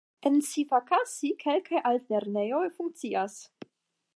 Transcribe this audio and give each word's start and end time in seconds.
En 0.27 0.37
Sivakasi 0.45 1.29
kelkaj 1.43 1.81
altlernejoj 1.91 2.65
funkcias. 2.79 3.37